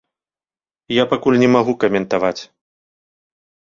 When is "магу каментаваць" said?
1.57-2.41